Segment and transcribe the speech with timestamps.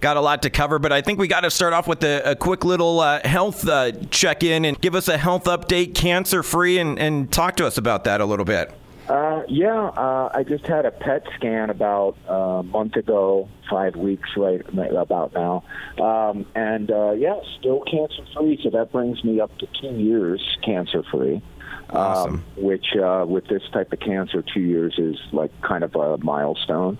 [0.00, 2.30] Got a lot to cover, but I think we got to start off with a,
[2.30, 6.42] a quick little uh, health uh, check in and give us a health update, cancer
[6.42, 8.72] free, and, and talk to us about that a little bit.
[9.10, 14.30] Uh, yeah, uh, I just had a PET scan about a month ago, five weeks
[14.36, 15.64] right about now,
[16.00, 18.58] um, and uh, yeah, still cancer free.
[18.62, 21.42] So that brings me up to two years cancer free.
[21.90, 22.34] Awesome.
[22.34, 26.18] Um, which uh, with this type of cancer, two years is like kind of a
[26.18, 26.96] milestone.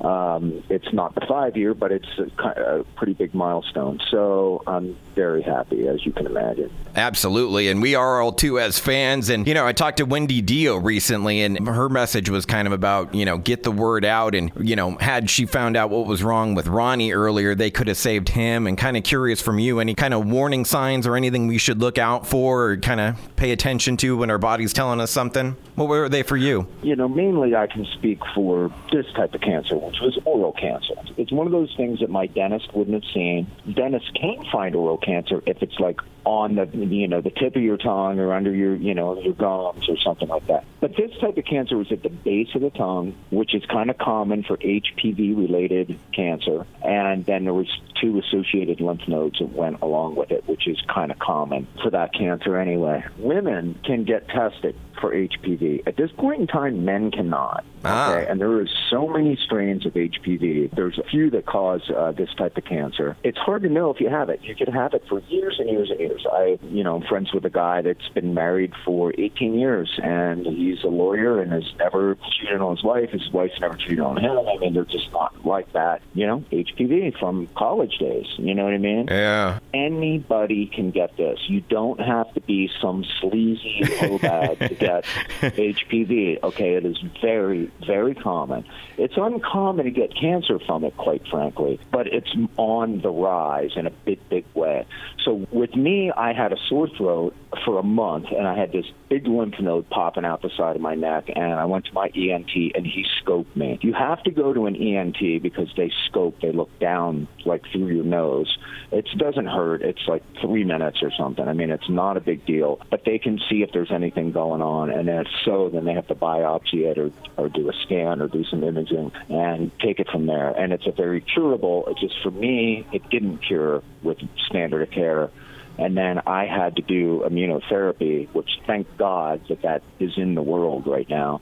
[0.00, 4.00] Um, it's not the five year, but it's a, a pretty big milestone.
[4.10, 6.70] So I'm very happy, as you can imagine.
[6.94, 7.68] Absolutely.
[7.68, 9.28] And we are all too as fans.
[9.28, 12.72] And, you know, I talked to Wendy Dio recently, and her message was kind of
[12.72, 14.34] about, you know, get the word out.
[14.34, 17.88] And, you know, had she found out what was wrong with Ronnie earlier, they could
[17.88, 18.66] have saved him.
[18.66, 21.80] And kind of curious from you, any kind of warning signs or anything we should
[21.80, 25.56] look out for or kind of pay attention to when our body's telling us something?
[25.74, 26.66] What were they for you?
[26.82, 30.94] You know, mainly I can speak for this type of cancer, which was oral cancer.
[31.16, 33.46] It's one of those things that my dentist wouldn't have seen.
[33.72, 37.62] Dentists can find oral cancer if it's like on the you know the tip of
[37.62, 40.64] your tongue or under your you know your gums or something like that.
[40.80, 43.90] But this type of cancer was at the base of the tongue, which is kind
[43.90, 47.68] of common for HPV related cancer, and then there was
[48.00, 51.90] two associated lymph nodes that went along with it, which is kind of common for
[51.90, 53.04] that cancer anyway.
[53.18, 55.86] Women can get tested for HPV.
[55.86, 57.64] At this point in time, men cannot.
[57.84, 58.12] Ah.
[58.12, 60.74] Okay, and there is so many strains of HPV.
[60.74, 63.16] There's a few that cause uh, this type of cancer.
[63.22, 64.40] It's hard to know if you have it.
[64.42, 66.26] You could have it for years and years and years.
[66.30, 70.46] I, you know, I'm friends with a guy that's been married for 18 years, and
[70.46, 73.10] he's a lawyer and has never cheated on his wife.
[73.10, 74.38] His wife's never cheated on him.
[74.38, 76.02] I mean, they're just not like that.
[76.14, 78.26] You know, HPV from college days.
[78.38, 79.06] You know what I mean?
[79.08, 79.58] Yeah.
[79.76, 81.38] Anybody can get this.
[81.48, 85.04] You don't have to be some sleazy hobag to get
[85.40, 86.42] HPV.
[86.42, 88.64] Okay, it is very, very common.
[88.96, 93.86] It's uncommon to get cancer from it, quite frankly, but it's on the rise in
[93.86, 94.86] a big, big way.
[95.22, 98.86] So with me, I had a sore throat for a month, and I had this
[99.10, 102.06] big lymph node popping out the side of my neck, and I went to my
[102.14, 103.78] ENT, and he scoped me.
[103.82, 106.40] You have to go to an ENT because they scope.
[106.40, 108.56] They look down like through your nose.
[108.90, 109.65] It doesn't hurt.
[109.74, 111.46] It's like three minutes or something.
[111.46, 114.62] I mean, it's not a big deal, but they can see if there's anything going
[114.62, 118.22] on, and if so, then they have to biopsy it or or do a scan
[118.22, 120.50] or do some imaging and take it from there.
[120.50, 121.84] And it's a very curable.
[121.88, 125.30] It's just for me, it didn't cure with standard of care.
[125.78, 130.42] And then I had to do immunotherapy, which thank God that that is in the
[130.42, 131.40] world right now.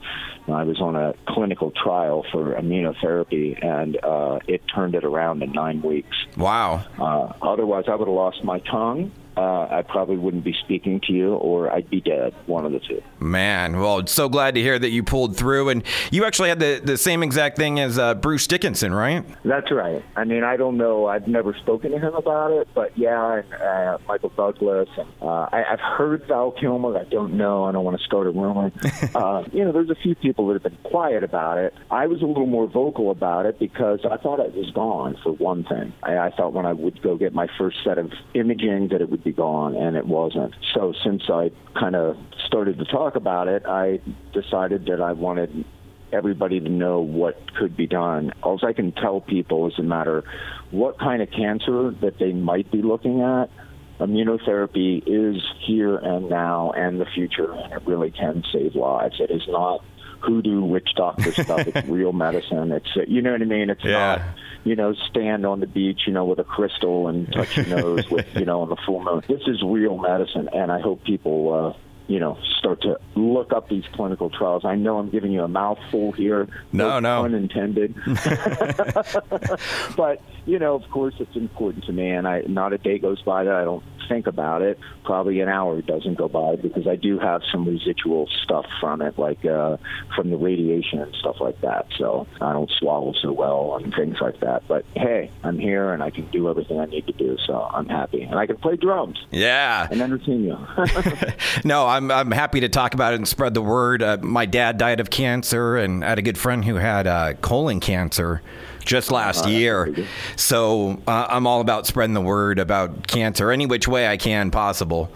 [0.49, 5.53] I was on a clinical trial for immunotherapy, and uh, it turned it around in
[5.53, 6.17] nine weeks.
[6.37, 6.85] Wow.
[6.99, 9.13] Uh, otherwise, I would have lost my tongue.
[9.37, 12.35] Uh, I probably wouldn't be speaking to you, or I'd be dead.
[12.47, 13.03] One of the two.
[13.19, 15.71] Man, well, so glad to hear that you pulled through.
[15.71, 19.25] And you actually had the, the same exact thing as uh, Bruce Dickinson, right?
[19.45, 20.05] That's right.
[20.17, 21.07] I mean, I don't know.
[21.07, 24.89] I've never spoken to him about it, but yeah, and uh, Michael Douglas.
[24.97, 26.97] And, uh, I, I've heard Val Kilmer.
[26.97, 27.65] I don't know.
[27.65, 28.71] I don't want to start a rumor.
[29.15, 31.75] uh, you know, there's a few people that have been quiet about it.
[31.91, 35.33] I was a little more vocal about it because I thought it was gone, for
[35.33, 35.93] one thing.
[36.03, 39.11] I, I thought when I would go get my first set of imaging that it
[39.11, 40.55] would be gone, and it wasn't.
[40.75, 44.01] So since I kind of started to talk about it, I
[44.33, 45.65] decided that I wanted
[46.13, 48.33] everybody to know what could be done.
[48.43, 50.23] All I can tell people is a matter
[50.71, 53.51] what kind of cancer that they might be looking at.
[53.99, 59.17] Immunotherapy is here and now and the future, and it really can save lives.
[59.21, 59.85] It is not
[60.25, 61.67] hoodoo witch doctor stuff.
[61.67, 62.73] It's real medicine.
[62.73, 63.71] It's you know what I mean.
[63.71, 64.17] It's Yeah.
[64.17, 64.23] not
[64.65, 68.09] you know stand on the beach you know with a crystal and touch your nose
[68.11, 69.23] with you know on the full moon.
[69.29, 71.53] This is real medicine, and I hope people.
[71.77, 74.65] uh you know, start to look up these clinical trials.
[74.65, 76.49] I know I'm giving you a mouthful here.
[76.73, 77.23] No, no.
[77.23, 77.95] Pun intended.
[79.97, 83.23] but you know, of course, it's important to me, and I not a day goes
[83.23, 84.79] by that I don't think about it.
[85.05, 89.19] Probably an hour doesn't go by because I do have some residual stuff from it,
[89.19, 89.79] like uh,
[90.15, 91.87] from the radiation and stuff like that.
[91.99, 94.65] So I don't swallow so well and things like that.
[94.69, 97.89] But hey, I'm here and I can do everything I need to do, so I'm
[97.89, 99.89] happy, and I can play drums Yeah.
[99.91, 100.59] and entertain you.
[101.65, 104.03] No, I'm, I'm happy to talk about it and spread the word.
[104.03, 107.35] Uh, my dad died of cancer, and I had a good friend who had uh,
[107.35, 108.43] colon cancer
[108.85, 109.95] just last year.
[110.37, 114.51] So uh, I'm all about spreading the word about cancer any which way I can
[114.51, 115.11] possible.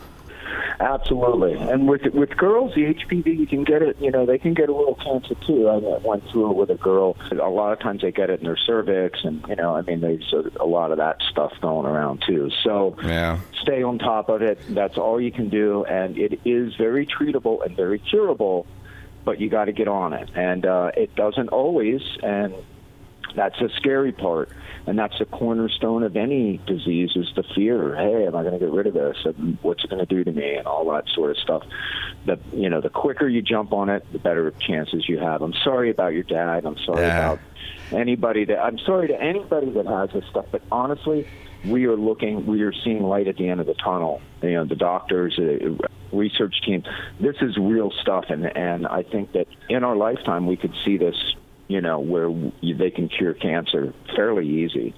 [0.80, 3.96] Absolutely, and with with girls, the HPV you can get it.
[4.00, 5.69] You know, they can get a little cancer too.
[5.69, 5.76] I
[6.06, 7.16] went through it with a girl.
[7.32, 10.00] A lot of times they get it in their cervix, and you know, I mean,
[10.00, 12.50] there's a, a lot of that stuff going around too.
[12.62, 13.40] So Yeah.
[13.60, 14.58] stay on top of it.
[14.69, 18.66] That's all you can do, and it is very treatable and very curable.
[19.25, 22.00] But you got to get on it, and uh, it doesn't always.
[22.22, 22.54] And
[23.34, 24.50] that's the scary part
[24.86, 27.94] and that's the cornerstone of any disease is the fear.
[27.94, 29.16] Hey am i going to get rid of this?
[29.25, 30.54] And what's it going to do to me?
[30.54, 31.62] And all that sort of stuff.
[32.26, 35.42] The you know the quicker you jump on it the better chances you have.
[35.42, 36.64] I'm sorry about your dad.
[36.64, 37.19] I'm sorry Yeah.
[37.32, 37.40] about
[37.90, 41.26] anybody that i'm sorry to anybody that has this stuff but honestly
[41.64, 44.20] we are looking we are seeing light at the end of the tunnel.
[44.42, 45.78] You know the doctors the
[46.12, 46.84] research team
[47.19, 50.98] this is real stuff and and i think that in our lifetime we could see
[50.98, 51.16] this
[51.69, 52.31] you know where
[52.62, 54.94] they can cure cancer fairly easy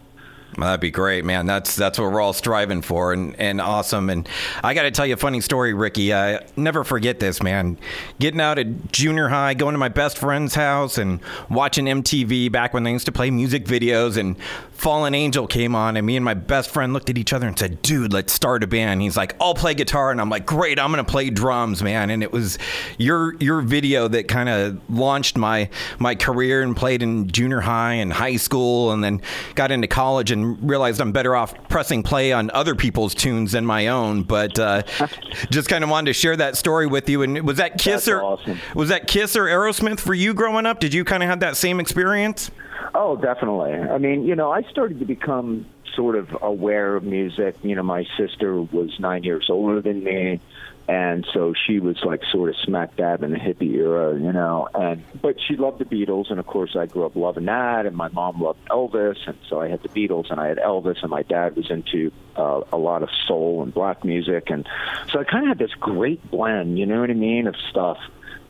[0.57, 1.47] Well, That'd be great, man.
[1.47, 4.11] That's that's what we're all striving for, and, and awesome.
[4.11, 4.29] And
[4.65, 6.13] I got to tell you a funny story, Rikki.
[6.13, 7.79] I never forget this, man.
[8.19, 12.75] Getting out of junior high, going to my best friend's house, and watching MTV back
[12.75, 14.37] when they used to play music videos, and
[14.81, 17.59] Fallen Angel came on, and me and my best friend looked at each other and
[17.59, 20.79] said, "Dude, let's start a band." He's like, "I'll play guitar," and I'm like, "Great,
[20.81, 22.57] I'm gonna play drums, man." And it was
[22.97, 25.69] your your video that kind of launched my
[25.99, 29.21] my career and played in junior high and high school, and then
[29.55, 33.67] got into college and realized I'm better off pressing play on other people's tunes than
[33.67, 34.23] my own.
[34.23, 34.85] But uh,
[35.51, 37.21] just kind of wanted to share that story with you.
[37.21, 38.59] And was that Kiss That's or awesome.
[38.75, 40.81] was that Kiss or Aerosmith for you growing up?
[40.81, 42.51] Did you kind of have that same experience?
[42.95, 43.73] Oh, definitely.
[43.73, 47.57] I mean, you know, I started to become sort of aware of music.
[47.63, 50.41] You know, my sister was nine years older than me,
[50.89, 54.69] and so she was like sort of smack dab in the hippie era, you know.
[54.75, 57.87] And but she loved the Beatles, and of course, I grew up loving that.
[57.87, 61.03] And my mom loved Elvis, and so I had the Beatles, and I had Elvis,
[61.03, 64.69] and my dad was into uh, a lot of soul and black music, and
[65.13, 67.99] so I kind of had this great blend, you know what I mean, of stuff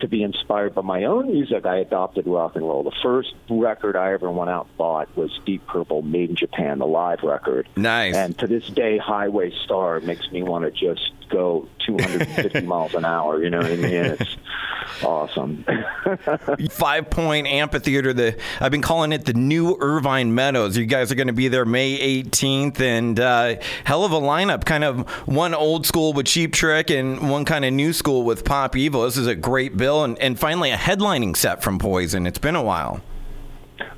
[0.01, 2.83] to be inspired by my own music, I adopted rock and roll.
[2.83, 6.79] The first record I ever went out and bought was Deep Purple, Made in Japan,
[6.79, 7.69] the live record.
[7.77, 8.15] Nice.
[8.15, 13.05] And to this day, Highway Star makes me want to just go 250 miles an
[13.05, 13.43] hour.
[13.43, 14.17] You know what I mean?
[14.93, 15.65] It's awesome.
[16.71, 18.13] Five Point Amphitheater.
[18.13, 20.77] The I've been calling it the new Irvine Meadows.
[20.77, 24.65] You guys are going to be there May 18th, and uh, hell of a lineup.
[24.65, 28.45] Kind of one old school with Cheap Trick, and one kind of new school with
[28.45, 29.03] Pop Evil.
[29.03, 32.27] This is a great bill, and, and finally a headlining set from Poison.
[32.27, 33.01] It's been a while.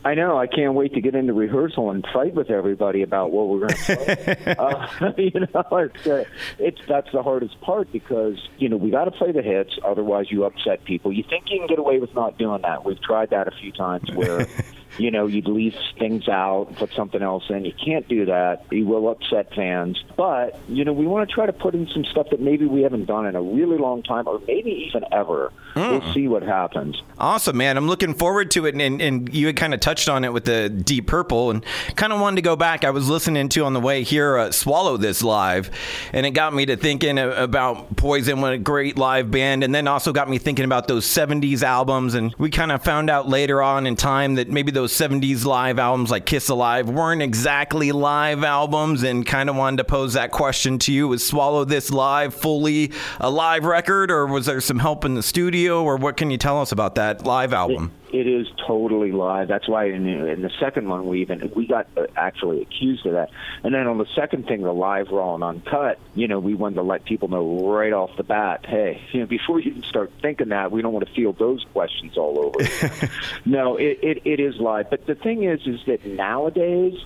[0.05, 0.39] I know.
[0.39, 3.75] I can't wait to get into rehearsal and fight with everybody about what we're going
[3.75, 4.55] to play.
[4.59, 6.25] uh, you know, it's, uh,
[6.59, 10.27] it's that's the hardest part because you know we got to play the hits, otherwise
[10.31, 11.13] you upset people.
[11.13, 12.85] You think you can get away with not doing that?
[12.85, 14.47] We've tried that a few times where.
[14.99, 17.65] You know, you'd leave things out, put something else in.
[17.65, 18.65] You can't do that.
[18.71, 20.03] You will upset fans.
[20.17, 22.83] But, you know, we want to try to put in some stuff that maybe we
[22.83, 25.53] haven't done in a really long time or maybe even ever.
[25.75, 27.01] We'll see what happens.
[27.19, 27.77] Awesome, man.
[27.77, 28.75] I'm looking forward to it.
[28.75, 31.65] And, and you had kind of touched on it with the Deep Purple and
[31.97, 32.85] kind of wanted to go back.
[32.85, 35.71] I was listening to on the way here, uh, Swallow This Live,
[36.13, 39.65] and it got me to thinking about Poison, what a great live band.
[39.65, 42.15] And then also got me thinking about those 70s albums.
[42.15, 45.79] And we kind of found out later on in time that maybe those 70s live
[45.79, 50.31] albums like Kiss Alive weren't exactly live albums and kind of wanted to pose that
[50.31, 51.09] question to you.
[51.09, 55.23] Was Swallow This Live fully a live record or was there some help in the
[55.23, 57.93] studio or what can you tell us about that live album?
[58.13, 59.49] It is totally live.
[59.49, 63.13] That's why in, in the second one we even we got uh, actually accused of
[63.13, 63.31] that.
[63.63, 66.77] And then on the second thing, the live raw and uncut, you know, we wanted
[66.77, 70.13] to let people know right off the bat, hey, you know, before you even start
[70.21, 73.09] thinking that, we don't want to field those questions all over.
[73.45, 74.91] no, it, it it is live.
[74.91, 76.99] But the thing is, is that nowadays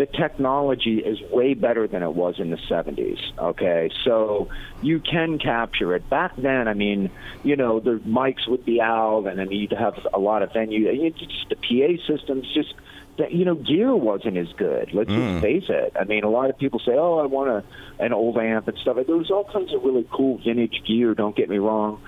[0.00, 3.18] the technology is way better than it was in the 70s.
[3.38, 4.48] Okay, so
[4.80, 6.08] you can capture it.
[6.08, 7.10] Back then, I mean,
[7.42, 10.88] you know, the mics would be out, and then you'd have a lot of venue.
[10.88, 12.72] It's just the PA systems, just
[13.18, 14.94] that you know, gear wasn't as good.
[14.94, 15.40] Let's just mm.
[15.42, 15.92] face it.
[16.00, 18.78] I mean, a lot of people say, "Oh, I want a an old amp and
[18.78, 21.14] stuff." There was all kinds of really cool vintage gear.
[21.14, 22.00] Don't get me wrong,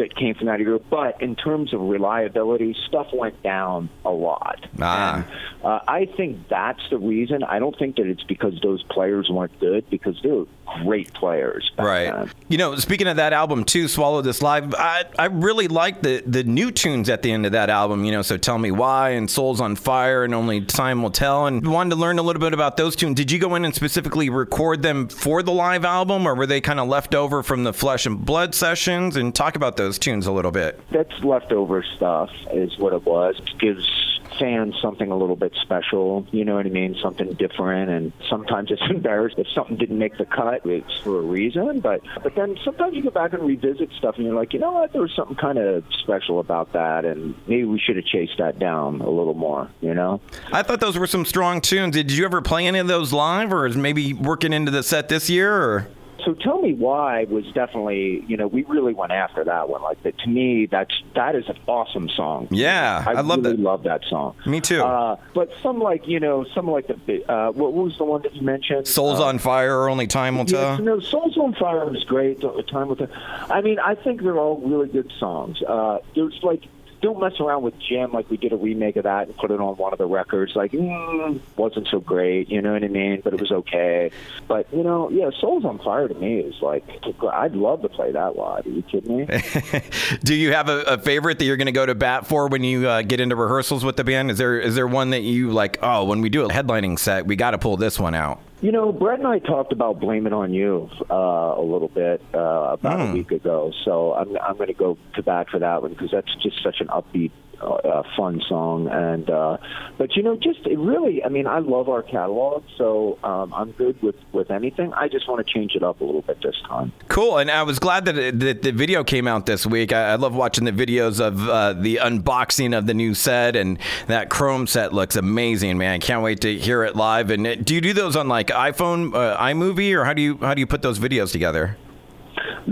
[0.00, 0.78] that came from that era.
[0.78, 4.66] But in terms of reliability, stuff went down a lot.
[4.80, 5.14] Ah.
[5.14, 5.24] And,
[5.64, 7.44] uh, I think that's the reason.
[7.44, 10.46] I don't think that it's because those players weren't good, because they were
[10.82, 11.70] great players.
[11.78, 12.12] Right.
[12.12, 12.30] Then.
[12.48, 16.22] You know, speaking of that album too, Swallow This Live, I, I really like the,
[16.26, 19.10] the new tunes at the end of that album, you know, so Tell Me Why
[19.10, 21.46] and Souls on Fire and Only Time Will Tell.
[21.46, 23.16] And wanted to learn a little bit about those tunes.
[23.16, 26.60] Did you go in and specifically record them for the live album or were they
[26.60, 29.16] kind of left over from the Flesh and Blood sessions?
[29.16, 30.80] And talk about those tunes a little bit.
[30.90, 33.38] That's leftover stuff, is what it was.
[33.38, 36.26] It gives fans something a little bit special.
[36.30, 36.96] You know what I mean?
[37.02, 37.90] Something different.
[37.90, 40.64] And sometimes it's embarrassed if something didn't make the cut.
[40.64, 41.80] It's for a reason.
[41.80, 44.72] But but then sometimes you go back and revisit stuff, and you're like, you know
[44.72, 44.92] what?
[44.92, 48.58] There was something kind of special about that, and maybe we should have chased that
[48.58, 49.70] down a little more.
[49.80, 50.20] You know?
[50.52, 51.94] I thought those were some strong tunes.
[51.94, 55.08] Did you ever play any of those live or is maybe working into the set
[55.08, 55.88] this year or?
[56.24, 59.82] So tell me why was definitely you know we really went after that one.
[59.82, 62.48] Like that to me, that's that is an awesome song.
[62.50, 63.62] Yeah, I, I, love really that.
[63.62, 64.34] love that song.
[64.46, 64.82] Me too.
[64.82, 68.34] Uh, but some like you know some like the uh, what was the one that
[68.34, 68.86] you mentioned?
[68.86, 70.78] Souls Uh, on fire, or only time will tell.
[70.78, 72.40] no, Souls on Fire was great.
[72.68, 73.10] Time with it.
[73.50, 75.60] I mean, I think they're all really good songs.
[75.62, 76.62] Uh, there's like,
[77.00, 79.60] don't mess around with Jim like we did a remake of that and put it
[79.60, 80.54] on one of the records.
[80.54, 82.50] Like, mm, wasn't so great.
[82.50, 83.20] You know what I mean?
[83.22, 84.10] But it was okay.
[84.48, 86.84] But you know, yeah, Souls on Fire to me is like,
[87.32, 88.66] I'd love to play that live.
[88.66, 89.26] Are you kidding me?
[90.24, 92.64] Do you have a, a favorite that you're going to go to bat for when
[92.64, 94.30] you uh, get into rehearsals with the band?
[94.30, 95.78] Is there is there one that you like?
[95.82, 98.40] Oh, when we do a headlining set, we got to pull this one out.
[98.62, 102.22] You know, Brett and I talked about "Blame It on You" uh, a little bit
[102.34, 102.38] uh,
[102.72, 105.92] about a week ago, so I'm I'm going to go to bat for that one
[105.92, 108.88] because that's just such an upbeat, uh, fun song.
[108.88, 109.58] And uh,
[109.98, 113.72] but you know, just it really, I mean, I love our catalog, so um, I'm
[113.72, 114.92] good with with anything.
[114.94, 116.92] I just want to change it up a little bit this time.
[117.08, 119.92] Cool, and I was glad that, it, that the video came out this week.
[119.92, 123.78] I, I love watching the videos of uh, the unboxing of the new set, and
[124.06, 125.94] that Chrome set looks amazing, man.
[125.94, 127.30] I can't wait to hear it live.
[127.30, 130.38] And uh, do you do those on like iPhone, uh, iMovie, or how do you
[130.38, 131.76] how do you put those videos together?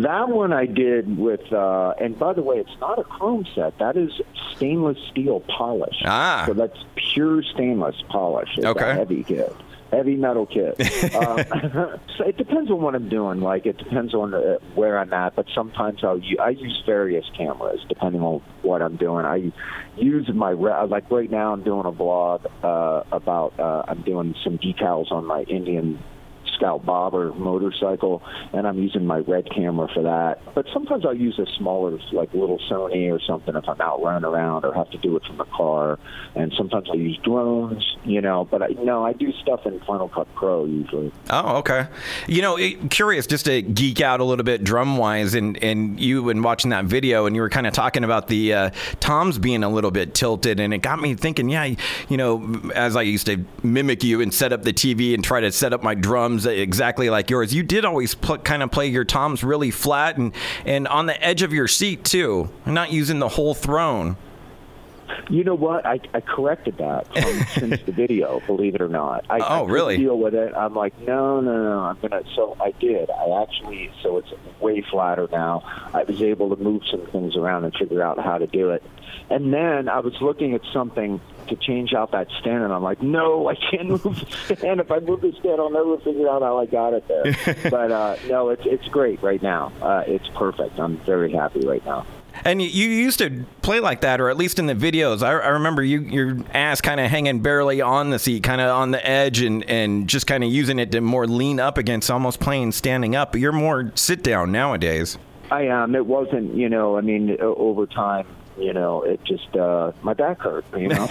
[0.03, 3.79] That one I did with, uh, and by the way, it's not a chrome set.
[3.79, 4.11] That is
[4.55, 5.97] stainless steel polish.
[6.05, 6.45] Ah.
[6.47, 8.49] So that's pure stainless polish.
[8.57, 8.91] It's Okay.
[8.91, 9.53] a heavy kit.
[9.91, 10.79] Heavy metal kit.
[11.17, 11.39] um,
[12.17, 13.41] so it depends on what I'm doing.
[13.41, 15.35] Like it depends on uh, where I'm at.
[15.35, 19.25] But sometimes I'll u- I use various cameras depending on what I'm doing.
[19.25, 19.51] I
[19.97, 24.35] use my re- like right now I'm doing a blog uh, about uh, I'm doing
[24.45, 25.99] some decals on my Indian
[26.59, 28.23] Scout Bobber motorcycle,
[28.53, 30.55] and I'm using my red camera for that.
[30.55, 34.25] But sometimes I'll use a smaller, like little Sony or something if I'm out running
[34.25, 35.99] around or have to do it from the car.
[36.35, 38.45] And sometimes I use drones, you know.
[38.45, 41.13] But I, no, I do stuff in Final Cut Pro usually.
[41.31, 41.87] Oh, okay.
[42.27, 42.59] You know,
[42.91, 46.71] curious just to geek out a little bit drum wise, and and you and watching
[46.71, 49.91] that video, and you were kind of talking about the uh, toms being a little
[49.91, 51.49] bit tilted, and it got me thinking.
[51.49, 51.75] Yeah,
[52.09, 55.41] you know, as I used to mimic you and set up the TV and try
[55.41, 58.87] to set up my drums exactly like yours, you did always pl- kind of play
[58.87, 60.33] your toms really flat and
[60.65, 64.17] and on the edge of your seat too, not using the whole throne.
[65.31, 65.87] You know what?
[65.87, 68.41] I, I corrected that from, since the video.
[68.47, 69.25] Believe it or not.
[69.31, 69.97] I, I Oh, couldn't really?
[69.99, 70.55] Deal with it.
[70.55, 71.81] I'm like, no, no, no.
[71.81, 72.23] I'm gonna.
[72.35, 73.11] So I did.
[73.11, 73.91] I actually.
[74.03, 75.63] So it's way flatter now.
[75.95, 78.83] I was able to move some things around and figure out how to do it.
[79.31, 83.03] And then I was looking at something to change out that stand, and I'm like,
[83.03, 84.81] no, I can't move the stand.
[84.81, 87.55] If I move the stand, I'll never figure out how I got it there.
[87.71, 89.73] but uh, no, it's it's great right now.
[89.81, 90.79] Uh, it's perfect.
[90.79, 92.07] I'm very happy right now.
[92.45, 95.23] And you, used to play like that, or at least in the videos.
[95.23, 98.71] I, I remember you, your ass kind of hanging barely on the seat, kind of
[98.71, 102.11] on the edge, and, and just kind of using it to more lean up against,
[102.11, 103.33] almost playing standing up.
[103.33, 105.19] But you're more sit down nowadays.
[105.51, 105.95] I am.
[105.95, 108.27] It wasn't, you know, I mean, over time,
[108.59, 111.07] you know, it just, uh, my back hurt, you know.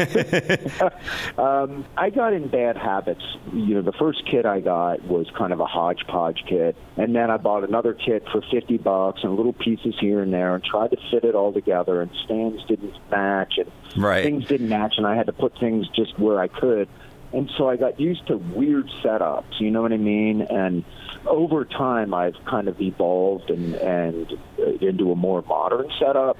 [1.38, 3.24] um, I got in bad habits.
[3.54, 6.76] You know, the first kit I got was kind of a hodgepodge kit.
[6.98, 10.56] And then I bought another kit for 50 bucks and little pieces here and there
[10.56, 12.02] and tried to fit it all together.
[12.02, 14.24] And stands didn't match and Right.
[14.24, 14.96] things didn't match.
[14.98, 16.88] And I had to put things just where I could.
[17.34, 20.42] And so I got used to weird setups, you know what I mean?
[20.44, 20.86] And
[21.26, 26.38] over time, I've kind of evolved and, and uh, into a more modern setup,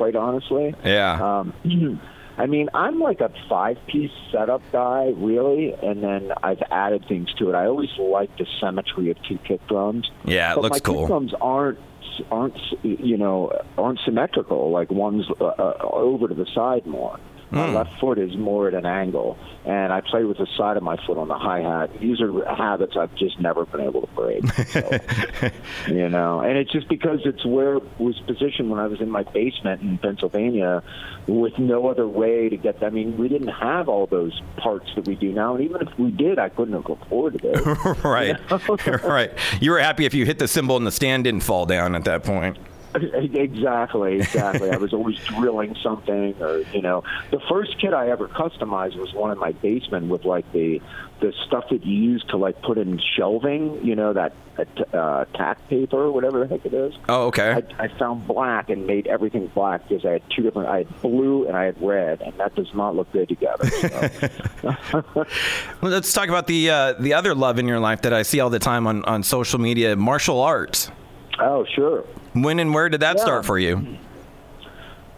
[0.00, 0.74] quite honestly.
[0.82, 1.40] Yeah.
[1.40, 2.00] Um,
[2.38, 7.50] I mean, I'm like a five-piece setup guy, really, and then I've added things to
[7.50, 7.54] it.
[7.54, 10.10] I always like the symmetry of two kick drums.
[10.24, 11.00] Yeah, it but looks my cool.
[11.00, 11.78] Kick drums aren't
[12.30, 14.70] aren't you know aren't symmetrical.
[14.70, 17.20] Like one's uh, uh, over to the side more.
[17.52, 17.74] My Hmm.
[17.74, 20.96] left foot is more at an angle, and I play with the side of my
[21.06, 21.90] foot on the hi hat.
[22.00, 24.46] These are habits I've just never been able to break.
[24.68, 24.98] So,
[25.88, 29.10] you know, and it's just because it's where it was positioned when I was in
[29.10, 30.82] my basement in Pennsylvania,
[31.26, 32.82] with no other way to get.
[32.82, 35.98] I mean, we didn't have all those parts that we do now, and even if
[35.98, 38.04] we did, I couldn't have afforded it.
[38.04, 38.36] right.
[39.04, 39.32] right.
[39.60, 42.04] You were happy if you hit the cymbal and the stand didn't fall down at
[42.04, 42.56] that point.
[43.40, 44.70] Exactly, exactly.
[44.70, 49.12] I was always drilling something, or you know, the first kit I ever customized was
[49.14, 50.80] one in my basement with like the
[51.20, 53.84] the stuff that you use to like put in shelving.
[53.84, 54.32] You know that
[54.92, 56.94] uh, tack paper or whatever the heck it is.
[57.08, 57.62] Oh, okay.
[57.78, 60.68] I, I found black and made everything black because I had two different.
[60.68, 63.66] I had blue and I had red, and that does not look good together.
[63.70, 65.04] So.
[65.80, 68.40] Well, let's talk about the uh, the other love in your life that I see
[68.40, 70.90] all the time on, on social media, martial arts.
[71.38, 72.04] oh, sure.
[72.32, 73.22] When and where did that Yeah.
[73.22, 73.86] start for you?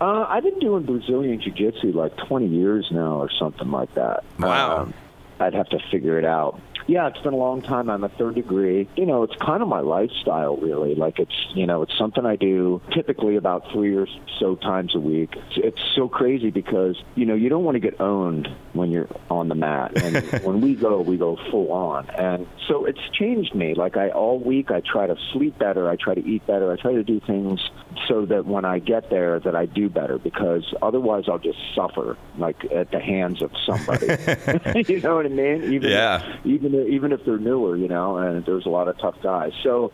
[0.01, 4.25] Uh, I've been doing Brazilian Jiu-Jitsu like 20 years now or something like that.
[4.41, 4.79] Wow.
[4.83, 4.95] Um,
[5.39, 6.59] I'd have to figure it out.
[6.89, 7.89] Yeah, it's been a long time.
[7.89, 8.89] I'm a third degree.
[8.97, 10.97] You know, it's kind of my lifestyle, really.
[10.97, 14.09] Like it's, you know, it's something I do typically about three or
[14.41, 15.37] so times a week.
[15.37, 19.09] It's, it's so crazy because, you know, you don't want to get owned when you're
[19.29, 20.01] on the mat.
[20.01, 22.09] And when we go, we go full on.
[22.11, 23.75] And so it's changed me.
[23.75, 25.91] Like I, all week, I try to sleep better.
[25.91, 26.71] I try to eat better.
[26.71, 27.61] I try to do things
[28.07, 32.17] so that when I get there that I do better because otherwise I'll just suffer
[32.39, 34.07] like at the hands of somebody.
[34.93, 35.73] you know what I mean?
[35.73, 36.37] Even yeah.
[36.45, 39.53] even even if they're newer, you know, and there's a lot of tough guys.
[39.65, 39.91] So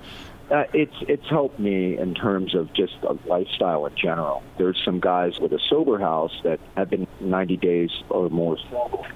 [0.50, 4.42] uh, it's it's helped me in terms of just a lifestyle in general.
[4.56, 8.56] There's some guys with a sober house that have been 90 days or more,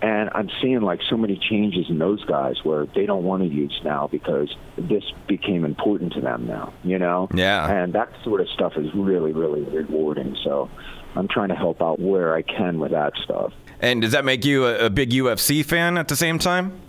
[0.02, 3.48] and I'm seeing like so many changes in those guys where they don't want to
[3.48, 6.72] use now because this became important to them now.
[6.84, 7.28] You know?
[7.34, 7.70] Yeah.
[7.70, 10.36] And that sort of stuff is really really rewarding.
[10.44, 10.70] So
[11.14, 13.52] I'm trying to help out where I can with that stuff.
[13.80, 16.80] And does that make you a, a big UFC fan at the same time?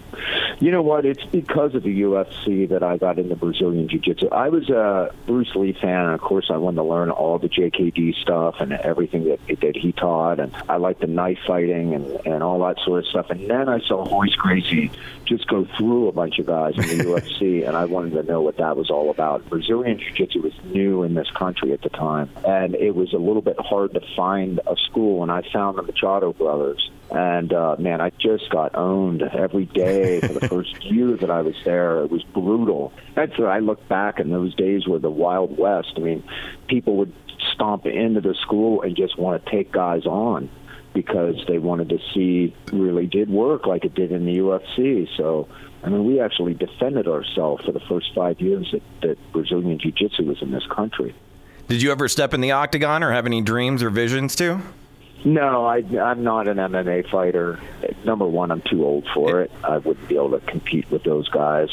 [0.63, 1.05] You know what?
[1.05, 4.29] It's because of the UFC that I got into Brazilian Jiu Jitsu.
[4.29, 7.49] I was a Bruce Lee fan, and of course, I wanted to learn all the
[7.49, 10.39] JKD stuff and everything that that he taught.
[10.39, 13.29] And I liked the knife fighting and and all that sort of stuff.
[13.29, 14.89] And then I saw Royce Gracie
[15.25, 18.39] just go through a bunch of guys in the UFC, and I wanted to know
[18.39, 19.45] what that was all about.
[19.49, 23.17] Brazilian Jiu Jitsu was new in this country at the time, and it was a
[23.17, 25.23] little bit hard to find a school.
[25.23, 30.19] And I found the Machado brothers and uh, man, I just got owned every day
[30.19, 32.01] for the first year that I was there.
[32.01, 32.91] It was brutal.
[33.13, 35.93] That's I look back, and those days were the Wild West.
[35.95, 36.23] I mean,
[36.67, 37.13] people would
[37.53, 40.49] stomp into the school and just want to take guys on
[40.95, 45.07] because they wanted to see really did work like it did in the UFC.
[45.15, 45.47] So,
[45.83, 49.91] I mean, we actually defended ourselves for the first five years that, that Brazilian Jiu
[49.91, 51.13] Jitsu was in this country.
[51.67, 54.61] Did you ever step in the octagon or have any dreams or visions to?
[55.25, 57.59] No, I, I'm not an MMA fighter.
[58.03, 59.51] Number one, I'm too old for it.
[59.63, 61.69] I wouldn't be able to compete with those guys.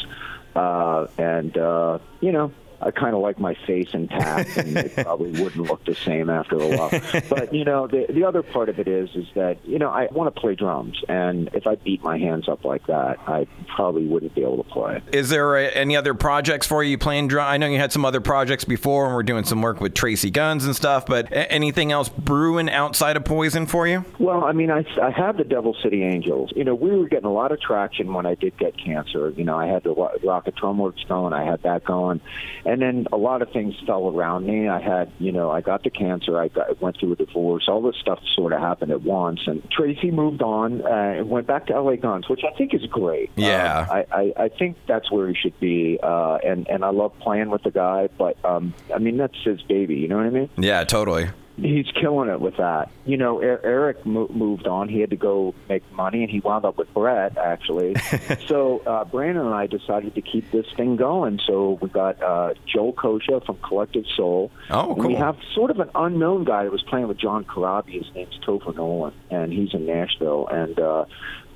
[0.55, 5.31] Uh, and, uh, you know, I kind of like my face intact, and it probably
[5.41, 6.89] wouldn't look the same after a while.
[7.29, 10.07] But you know, the the other part of it is is that you know I
[10.11, 14.05] want to play drums, and if I beat my hands up like that, I probably
[14.07, 15.01] wouldn't be able to play.
[15.11, 17.47] Is there a, any other projects for you playing drum?
[17.47, 20.31] I know you had some other projects before, and we're doing some work with Tracii
[20.31, 21.05] Guns and stuff.
[21.05, 24.05] But a- anything else brewing outside of Poison for you?
[24.19, 26.51] Well, I mean, I, I have the Devil City Angels.
[26.55, 29.29] You know, we were getting a lot of traction when I did get cancer.
[29.31, 32.21] You know, I had the Ro- Rockett Drum Works going, I had that going,
[32.65, 34.67] and then a lot of things fell around me.
[34.67, 37.81] I had, you know, I got the cancer, I got, went through a divorce, all
[37.81, 39.41] this stuff sort of happened at once.
[39.47, 42.85] And Tracii moved on uh, and went back to LA Guns, which I think is
[42.85, 43.31] great.
[43.35, 43.79] Yeah.
[43.79, 45.99] Um, I, I, I think that's where he should be.
[46.01, 49.61] Uh, and, and I love playing with the guy, but um, I mean, that's his
[49.63, 50.49] baby, you know what I mean?
[50.57, 51.29] Yeah, totally.
[51.61, 52.89] He's killing it with that.
[53.05, 54.89] You know, Er- Eric moved on.
[54.89, 57.95] He had to go make money, and he wound up with Brett, actually.
[58.47, 61.39] so uh, Brandon and I decided to keep this thing going.
[61.45, 64.51] So we got uh, Joel Kosche from Collective Soul.
[64.69, 67.93] Oh, And we have sort of an unknown guy that was playing with John Corabi.
[68.03, 70.47] His name's Topher Nolan, and he's in Nashville.
[70.47, 71.05] And uh,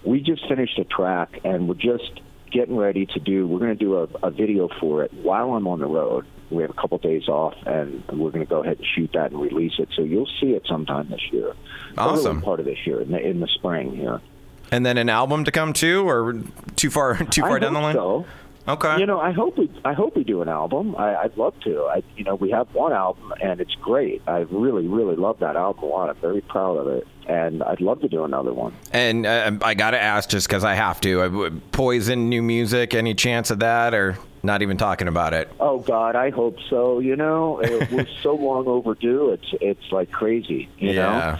[0.03, 3.47] we just finished a track, and we're just getting ready to do.
[3.47, 6.25] We're going to do a, a video for it while I'm on the road.
[6.49, 9.31] We have a couple days off, and we're going to go ahead and shoot that
[9.31, 9.89] and release it.
[9.95, 11.53] So you'll see it sometime this year.
[11.97, 12.41] Awesome.
[12.41, 14.21] Part of this year, in the, in the spring here.
[14.71, 16.41] And then an album to come too, or
[16.75, 17.95] too far too far I down the line?
[17.95, 18.25] So.
[18.67, 18.97] Okay.
[18.99, 20.95] You know, I hope we I hope we do an album.
[20.97, 21.83] I, I'd love to.
[21.83, 24.23] I, you know, we have one album and it's great.
[24.27, 26.09] I really, really love that album a lot.
[26.09, 28.73] I'm very proud of it, and I'd love to do another one.
[28.91, 31.21] And uh, I got to ask just because I have to.
[31.21, 35.49] Uh, Poison, new music, any chance of that, or not even talking about it?
[35.59, 36.99] Oh God, I hope so.
[36.99, 39.31] You know, it was so long overdue.
[39.31, 40.69] It's it's like crazy.
[40.77, 41.01] You Yeah.
[41.01, 41.39] know,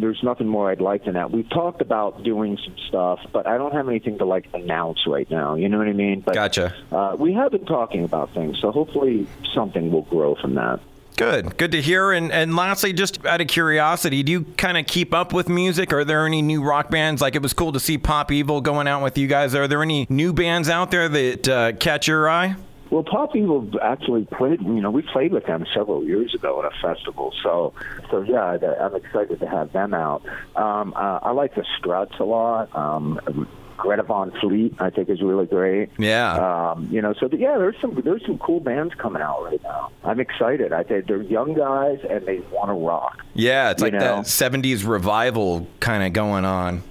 [0.00, 1.30] there's nothing more I'd like than that.
[1.30, 5.30] We've talked about doing some stuff, but I don't have anything to like announce right
[5.30, 5.54] now.
[5.54, 6.20] You know what I mean?
[6.20, 6.74] But Gotcha.
[6.92, 10.80] uh, we have been talking about things, so hopefully something will grow from that.
[11.16, 11.56] Good.
[11.56, 12.12] Good to hear.
[12.12, 15.92] And and lastly, just out of curiosity, do you kind of keep up with music?
[15.92, 17.22] Are there any new rock bands?
[17.22, 19.54] Like it was cool to see Pop Evil going out with you guys.
[19.54, 22.56] Are there any new bands out there that uh, catch your eye?
[22.90, 24.60] Well, Pop Evil actually played.
[24.60, 27.32] You know, we played with them several years ago at a festival.
[27.42, 27.72] So,
[28.10, 30.22] so yeah, I'm excited to have them out.
[30.54, 32.74] Um, uh, I like the Struts a lot.
[32.76, 35.90] Um, Greta Van Fleet, I think, is really great.
[35.98, 36.70] Yeah.
[36.72, 39.62] Um, you know, so the, yeah, there's some there's some cool bands coming out right
[39.62, 39.90] now.
[40.04, 40.72] I'm excited.
[40.72, 43.98] I think they're young guys and they want to rock, Yeah, it's like know.
[43.98, 46.82] that 70s revival kind of going on.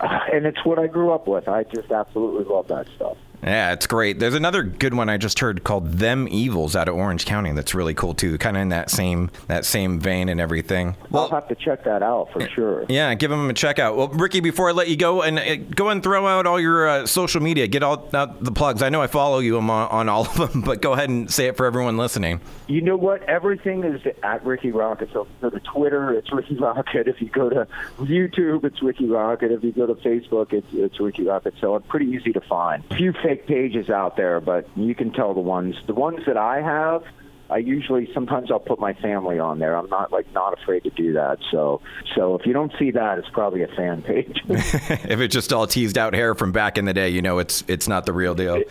[0.00, 1.48] uh, and it's what I grew up with.
[1.48, 3.16] I just absolutely love that stuff.
[3.42, 4.18] Yeah, it's great.
[4.20, 7.52] There's another good one I just heard called "Them Evils" out of Orange County.
[7.52, 8.38] That's really cool too.
[8.38, 10.96] Kind of in that same that same vein and everything.
[11.12, 12.84] I'll have to check that out for sure.
[12.88, 13.96] Yeah, give them a check out.
[13.96, 16.88] Well, Rikki, before I let you go, and uh, go and throw out all your
[16.88, 17.66] uh, social media.
[17.66, 18.82] Get all out the plugs.
[18.82, 21.46] I know I follow you on, on all of them, but go ahead and say
[21.48, 22.40] it for everyone listening.
[22.68, 23.22] You know what?
[23.24, 25.12] Everything is at Rikki Rockett.
[25.12, 27.08] So if you go to Twitter, it's Rikki Rockett.
[27.08, 27.66] If you go to
[27.98, 29.50] YouTube, it's Rikki Rockett.
[29.50, 31.60] If you go to Facebook, it's, it's Rikki Rockett.
[31.60, 32.84] So it's pretty easy to find.
[32.90, 35.76] A few fake pages out there, but you can tell the ones.
[35.86, 37.02] The ones that I have,
[37.50, 39.76] I usually sometimes I'll put my family on there.
[39.76, 41.38] I'm not like not afraid to do that.
[41.50, 41.80] So
[42.14, 44.40] so if you don't see that, it's probably a fan page.
[44.48, 47.64] if it's just all teased out hair from back in the day, you know it's
[47.68, 48.62] it's not the real deal.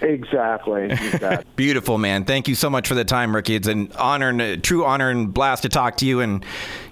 [0.00, 0.84] Exactly.
[0.90, 1.44] exactly.
[1.56, 2.24] Beautiful, man.
[2.24, 3.54] Thank you so much for the time, Rikki.
[3.54, 6.44] It's an honor and a true honor and blast to talk to you, and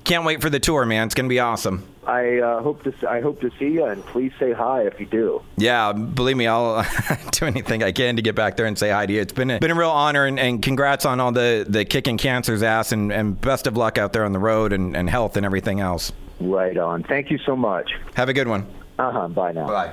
[0.05, 1.07] can't wait for the tour, man.
[1.07, 1.85] It's gonna be awesome.
[2.07, 5.07] I uh, hope to I hope to see you, and please say hi if you
[5.07, 5.43] do.
[5.57, 6.85] Yeah, believe me, I'll
[7.33, 9.21] do anything I can to get back there and say hi to you.
[9.21, 12.19] It's been a, been a real honor, and, and congrats on all the the kicking
[12.19, 15.37] cancer's ass, and, and best of luck out there on the road, and, and health
[15.37, 16.13] and everything else.
[16.41, 17.03] Right on.
[17.03, 17.93] Thank you so much.
[18.15, 18.67] Have a good one.
[18.99, 19.29] Uh huh.
[19.29, 19.67] Bye now.
[19.67, 19.93] Bye.